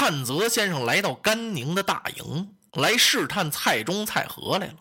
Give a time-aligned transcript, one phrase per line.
[0.00, 4.76] 阚泽先生来到甘宁的大营，来试探蔡中、蔡和来了。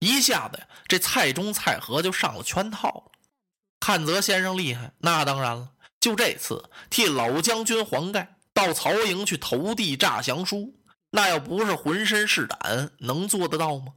[0.00, 3.12] 一下子呀，这蔡中、蔡和就上了圈套了。
[3.78, 5.70] 阚泽先生厉害，那当然了。
[6.00, 10.74] 就这次替老将军黄盖到曹营去投递诈降书，
[11.10, 13.92] 那要不是浑身是胆，能做得到吗？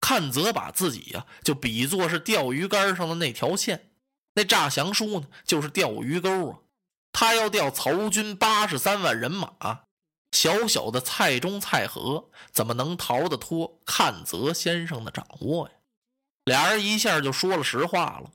[0.00, 3.90] 阚泽把自己呀，就比作是钓鱼竿上的那条线，
[4.34, 6.58] 那诈降书呢，就是钓鱼钩啊。
[7.10, 9.80] 他要调曹军八十三万人马，
[10.32, 15.74] 小小的蔡中、蔡和怎么能逃得脱阚泽先生的掌握呀？
[16.44, 18.30] 俩人一下就说了实话了。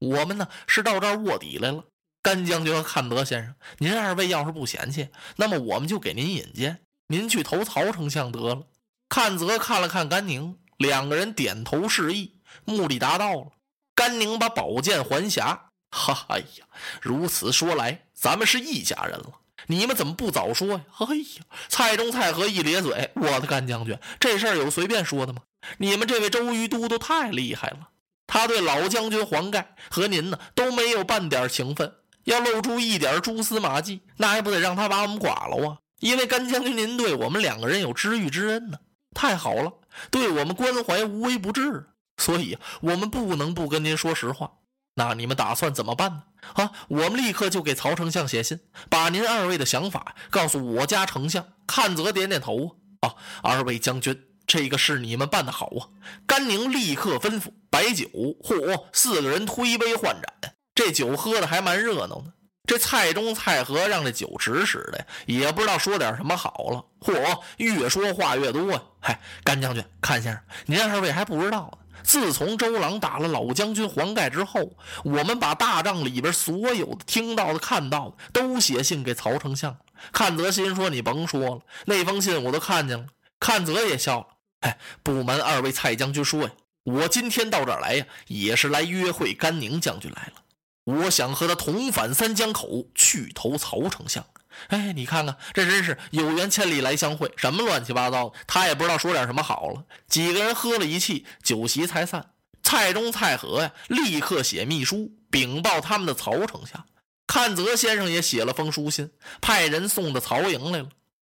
[0.00, 1.84] 我们呢是到这儿卧底来了。
[2.20, 8.66] 甘将军和阚泽先生，您二位要是不嫌弃，那么我们就给您引荐，您去投曹丞相得了。
[9.08, 13.52] 阚泽看了看甘宁，两个人点头示意，目的达到了。
[13.94, 15.58] 甘宁把宝剑还匣。
[15.90, 16.66] 哈，哎呀，
[17.00, 19.40] 如此说来，咱们是一家人了。
[19.68, 20.80] 你们怎么不早说呀？
[20.98, 25.42] 哎呀，蔡中、蔡和一咧嘴，我的干将军，这事儿有随便说的吗？
[25.76, 27.90] 你们这位周瑜都督太厉害了，
[28.26, 31.92] 他对老将军黄盖和您呢都没有半点情分，
[32.24, 35.78] 要露出一点蛛丝马迹，那还不得让他把我们剐了啊？
[36.00, 38.78] 因为干将军您对我们两个人有知遇之恩呢，
[39.14, 39.72] 太好了，
[40.10, 44.52] 对我们关怀无微不至，所以我们不能不跟您说实话。
[44.98, 46.22] 那你们打算怎么办呢？
[46.54, 48.58] 啊，我们立刻就给曹丞相写信，
[48.90, 51.46] 把您二位的想法告诉我家丞相。
[51.68, 55.86] 看泽点点头啊，二位将军，这个事你们办得好啊！
[56.26, 58.06] 甘宁立刻吩咐摆酒，
[58.42, 62.32] 嚯，四个人推杯换盏，这酒喝的还蛮热闹呢。
[62.66, 68.82] 这蔡中、蔡和让这酒指使的，也不知道说点什么好了，嚯，越说话越多呀！
[68.98, 71.78] 嗨，甘将军、看先生，您二位还不知道呢。
[72.02, 79.76] 自从周郎打了老将军黄盖之后，我们把大帐里边所有的听到的、看到的都写信给曹丞相。
[80.12, 83.06] 阚泽心说：“你甭说了，那封信我都看见了。”
[83.40, 84.26] 阚泽也笑了
[84.60, 86.50] ：“哎，不瞒二位蔡将军说呀，
[86.84, 90.42] 我今天到这儿来呀，也是来约会甘宁将军来了。
[90.84, 94.24] 我想和他同返三江口，去投曹丞相。”
[94.68, 99.84] 哎，你看看，这真是有缘千里来相会，什么乱七八糟的，他也不知道说点什么好了。
[100.08, 102.30] 几个人喝了一气，酒席才散。
[102.62, 106.84] 蔡中、蔡和呀，立刻写密书禀报他们的曹丞相。
[107.26, 109.10] 阚泽先生也写了封书信，
[109.40, 110.88] 派人送到曹营来了。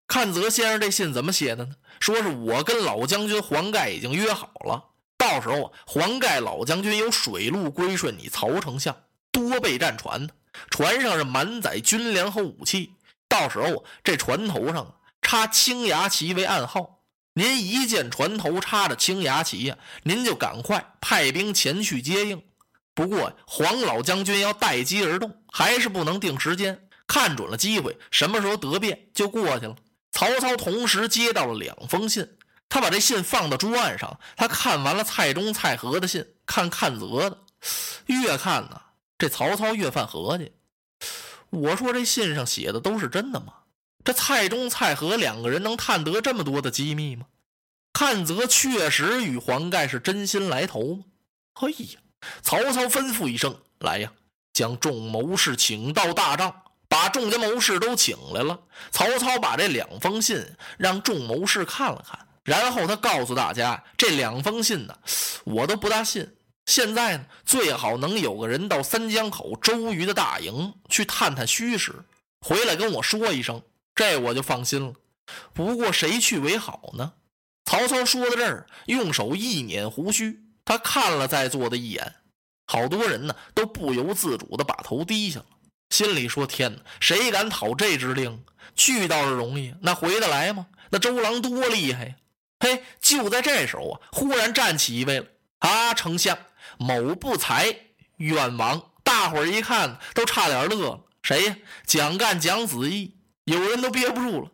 [0.09, 1.75] 阚泽先生这信怎么写的呢？
[2.01, 8.95] 说是我跟老将军黄盖已经约好了，到时候啊，黄盖老将军有水路归顺你曹丞相，
[9.33, 10.29] 多备战船呢，
[10.71, 12.93] 船上是满载军粮和武器。
[13.29, 17.01] 到时候这船头上插青牙旗为暗号，
[17.35, 22.43] 您一见船头插着青牙旗呀，您就赶快派兵前去接应。
[22.95, 29.77] 不过黄老将军要待机而动，还是不能定时间，看准了机会，什么时候得便就过去了。
[30.13, 32.27] 曹操同时接到了两封信，
[32.71, 37.39] 他把这信放到桌案上，他看完了蔡中、蔡和的信，看看泽的，
[38.07, 38.81] 越看呢，
[39.19, 40.53] 这曹操越犯合计。
[41.51, 43.53] 我说这信上写的都是真的吗？
[44.05, 47.27] 这蔡中、蔡和两个人能探得这么多的机密吗？
[47.93, 51.05] 阚泽确实与黄盖是真心来投吗？
[51.55, 52.01] 嘿呀！
[52.43, 54.13] 曹操吩咐一声：“来呀，
[54.53, 58.61] 将众谋士请到大帐，把众家谋士都请来了。”
[58.93, 60.45] 曹操把这两封信
[60.77, 64.97] 让众谋士看了看，然后他告诉大家：“这两封信呢，
[65.45, 66.29] 我都不大信。”
[66.67, 71.95] 现在呢，最好能有个人到三江口周瑜的大营去探探虚实，
[72.41, 73.63] 回来跟我说一声，
[73.95, 74.93] 这我就放心了。
[75.55, 77.13] 不过谁去为好呢？
[77.65, 82.15] 曹操说到这儿，用手一捻胡须，他看了在座的一眼，
[82.67, 85.47] 好多人呢都不由自主的把头低下了，
[85.91, 88.45] 心里说：天哪，谁敢讨这支令？
[88.75, 90.67] 去倒是容易，那回得来吗？
[90.91, 92.15] 那周郎多厉害呀！
[92.61, 95.27] 嘿，就在这时候啊，忽然站起一位了，
[95.59, 96.37] 啊，丞相。
[96.79, 97.77] 某不才
[98.17, 98.83] 冤枉！
[99.03, 101.01] 大伙儿一看，都差点乐了。
[101.23, 101.57] 谁呀？
[101.87, 103.17] 蒋干、蒋子义。
[103.45, 104.51] 有人都憋不住了，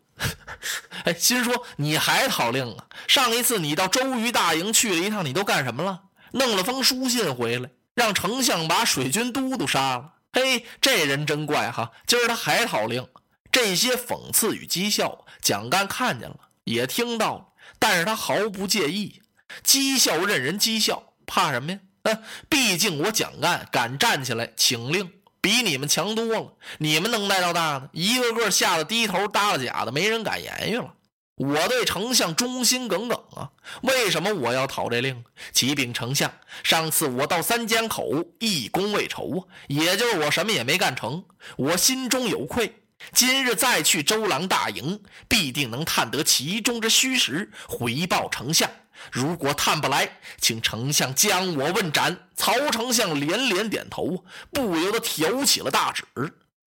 [1.04, 2.84] 哎，心说你还讨令啊？
[3.08, 6.02] 上一次你到周瑜大营去了一趟，你都干什么了？
[6.32, 10.12] 弄了封书信回来，让丞相把水军都督杀了。
[10.34, 11.92] 嘿，这人真怪哈！
[12.06, 13.08] 今儿他还讨令。
[13.50, 17.46] 这些讽刺与讥笑，蒋干看见了，也听到了，
[17.78, 19.22] 但是他毫不介意。
[19.64, 21.78] 讥笑任人讥笑，怕什么呀？
[22.02, 25.10] 嗯，毕竟我蒋干敢站起来请令，
[25.40, 26.54] 比你们强多了。
[26.78, 30.94] 你们能耐到大呢，一个个吓得低头耷拉假的，没人敢言语了。
[31.36, 33.50] 我对丞相忠心耿耿啊，
[33.82, 35.24] 为什么我要讨这令？
[35.52, 36.30] 启禀丞相，
[36.62, 41.24] 上次我到三江口，一功未酬啊，也就是我什么也没干成，
[41.56, 42.81] 我心中有愧。
[43.12, 48.70] 今日再去周郎大营，必定能探得其中之虚实，回报丞相。
[49.10, 52.28] 如果探不来，请丞相将我问斩。
[52.36, 56.04] 曹丞相连连点头，不由得挑起了大指：“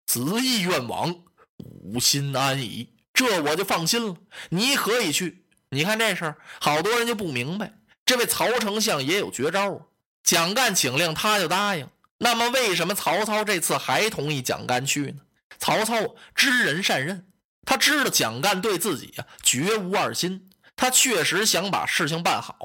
[0.06, 1.16] 子义愿往，
[1.58, 2.90] 吾心安矣。
[3.14, 4.16] 这我就放心了。
[4.50, 5.46] 你可以去。
[5.72, 7.74] 你看这事儿，好多人就不明白，
[8.06, 9.80] 这位曹丞相也有绝招啊。
[10.24, 11.88] 蒋干请令，他就答应。
[12.18, 15.22] 那么，为什么曹操这次还同意蒋干去呢？
[15.60, 17.28] 曹操知人善任，
[17.66, 22.56] 他知道蒋干对自己啊绝无二心，他确实想把事情办好。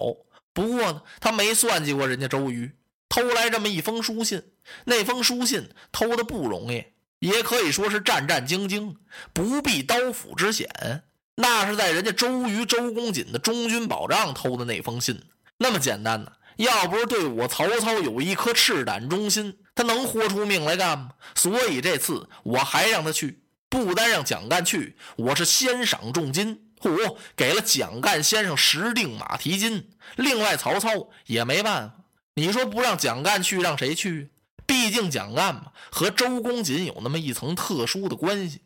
[0.52, 2.76] 不过呢，他没算计过人家周瑜，
[3.08, 4.42] 偷来这么一封书信。
[4.84, 6.84] 那封书信偷的不容易，
[7.18, 8.94] 也可以说是战战兢兢，
[9.32, 10.68] 不避刀斧之险。
[11.36, 15.20] 那是在人家周瑜、周公瑾的中军保障偷的那封信，
[15.58, 16.30] 那么简单呢？
[16.56, 21.10] 要不是对我曹操有一颗赤胆忠心，他能豁出命来干吗？
[21.34, 29.90] 所以这次我还让他去，不单让蒋干去，我是先赏重金，嚯，给了蒋干先生十锭马蹄金。
[30.16, 32.04] 另外，曹操也没办法，
[32.34, 34.30] 你说不让蒋干去，让谁去？
[34.66, 38.62] 毕竟蒋干嘛，和周公瑾有那么一层特殊的关系，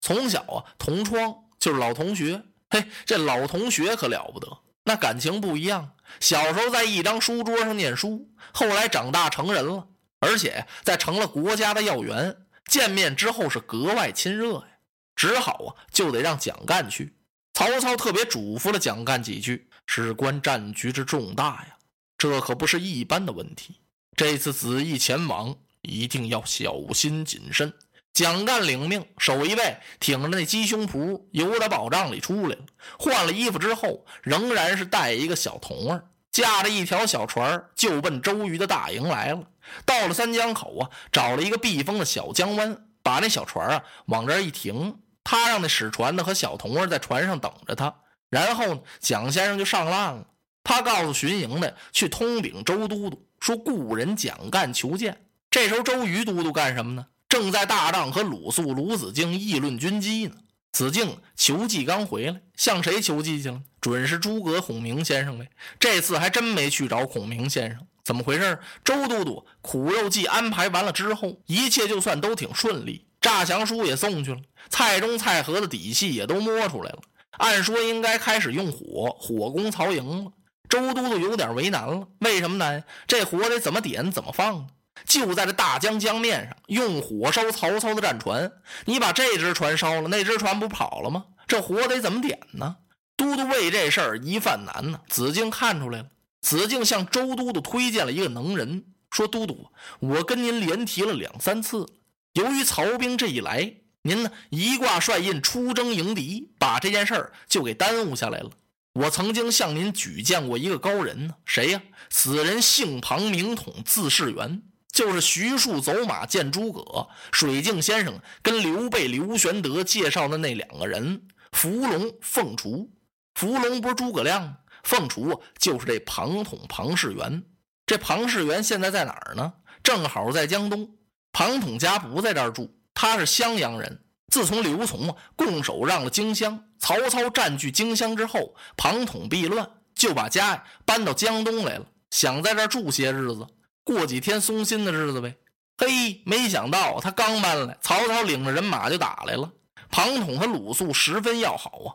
[0.00, 2.42] 从小啊同窗，就是老同学。
[2.70, 4.48] 嘿，这老同学可了不得，
[4.84, 5.92] 那感情不一样。
[6.20, 9.88] 小时候在一张书桌上念书，后来长大成人了，
[10.22, 12.34] 而且在成了国家的要员，
[12.66, 14.68] 见面之后是格外亲热呀。
[15.16, 17.12] 只好啊，就得让蒋干去。
[17.52, 21.76] 曹操特别嘱咐了蒋干几句，事关战局之重大呀，
[22.16, 23.80] 这可不是一般的问题。
[24.16, 27.72] 这次子义前往，一定要小心谨慎。
[28.14, 32.62] 蒋干领命，守一卫挺着那鸡胸脯，由他保障里出来了。
[32.98, 39.44] 换了衣服之后，仍然是带一个小童儿，驾着一条小船，就奔周瑜的大营来了。
[39.84, 44.98] 到了三江口啊，找了一个避风的小江湾，把那小船啊往这儿一停。
[45.22, 47.94] 他让那使船的和小童儿在船上等着他。
[48.28, 50.26] 然后呢，蒋先生就上岸了。
[50.64, 55.24] 他告诉巡营的去通禀周都督，说故人蒋干求见。
[55.50, 57.06] 这时候周瑜都督干什么呢？
[57.28, 60.36] 正在大帐和鲁肃、鲁子敬议论军机呢。
[60.72, 63.60] 子敬求计刚回来，向谁求计去了？
[63.82, 65.46] 准是诸葛孔明先生呗。
[65.78, 68.58] 这次还真没去找孔明先生，怎么回事？
[68.82, 74.40] 周都督苦肉计安排完了之后，一切就算都挺顺利，诈降书也送去了，
[74.70, 77.00] 蔡中、蔡和的底细也都摸出来了。
[77.32, 80.30] 按说应该开始用火火攻曹营了。
[80.68, 82.84] 周都督有点为难了，为什么呢？
[83.06, 84.66] 这火得怎么点，怎么放呢？
[85.04, 88.52] 就在这大江江面上用火烧曹操的战船，
[88.84, 91.24] 你把这只船烧了，那只船不跑了吗？
[91.48, 92.76] 这火得怎么点呢？
[93.22, 95.00] 都督为这事儿一犯难呢。
[95.08, 96.06] 子敬看出来了，
[96.40, 99.68] 子敬向周都督推荐了一个能人，说：“都督，
[100.00, 101.86] 我跟您连提了两三次，
[102.32, 108.50] 由于曹兵这一来，您呢一挂帅印出征迎敌，把这件事儿就给耽误下来了。
[108.94, 111.80] 我曾经向您举荐过一个高人呢，谁呀？
[112.10, 121.22] 此人姓庞，名统，字士元。”就是徐庶走马见诸葛，水镜先生跟刘备、刘玄德介绍的那两个人，
[121.52, 122.90] 伏龙、凤雏。
[123.34, 124.56] 伏龙不是诸葛亮？
[124.82, 127.42] 凤雏就是这庞统、庞士元。
[127.86, 129.52] 这庞士元现在在哪儿呢？
[129.82, 130.96] 正好在江东。
[131.32, 134.04] 庞统家不在这儿住，他是襄阳人。
[134.28, 143.46] 自从刘琮啊拱手让了荆襄，曹操占据荆襄之后，庞统避乱，就把家搬到江东来了，想在这儿住些日子。
[143.84, 145.36] 过几天松心的日子呗。
[145.78, 149.50] 嘿，没想到他刚搬来，曹操领着人马就打来了。
[149.90, 151.88] 庞统和鲁肃十分要好啊。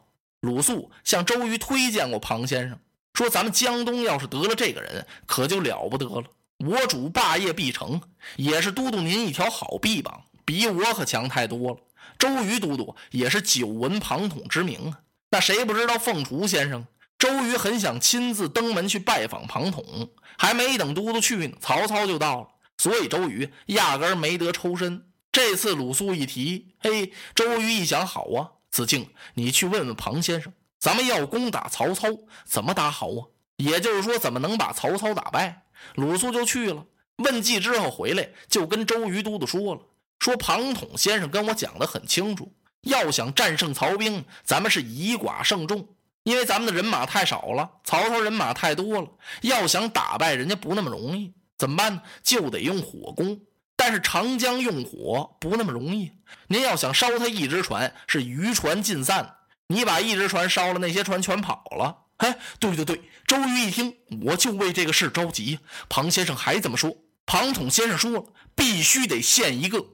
[0.48, 2.80] 鲁肃向周瑜推荐过庞先生，
[3.13, 6.24] 说咱们江东要是得了这个人，可就了不得了。
[6.60, 8.01] 我主霸业必成，
[8.38, 11.77] 也是都督您一条好臂膀，比我可强太多了。
[12.18, 15.00] 周瑜都督也是久闻庞统之名啊。
[15.32, 16.88] 那谁不知道凤雏先生？
[17.20, 20.10] 周瑜很想亲自登门去拜访庞统。
[20.38, 25.04] 还没等都督去呢，曹操就到了，所以周瑜压根没得抽身。
[25.32, 32.10] 这次鲁肃一提，嘿，周瑜一想，好啊，子敬，你去问问庞先生，咱们要攻打曹操，
[32.46, 33.25] 怎么打好啊？
[33.55, 35.63] 也就是说，怎么能把曹操打败？
[35.96, 39.81] 鲁肃就去了，问计之后回来，就跟周瑜都督说了，
[40.19, 45.88] 说庞统先生跟我讲的很清楚，要想战胜曹兵，咱们是以寡胜众。
[46.22, 49.07] 因为咱们的人马太少了，曹操人马太多了，
[49.41, 51.34] 要想打败人家不那么容易。
[51.57, 52.01] 怎么办呢？
[52.22, 53.41] 就得用火攻。
[53.77, 56.12] 但是长江用火不那么容易。
[56.48, 59.36] 您要想烧他一只船，是渔船尽散。
[59.67, 62.05] 你把一只船烧了，那些船全跑了。
[62.17, 65.60] 哎，对对对，周瑜一听，我就为这个事着急。
[65.88, 66.98] 庞先生还这么说？
[67.25, 69.86] 庞统先生说了，必须得献一个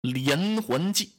[0.00, 1.14] 连环计。